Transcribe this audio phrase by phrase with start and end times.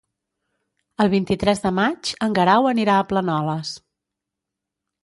[1.05, 3.79] El vint-i-tres de maig en Guerau anirà a Planoles.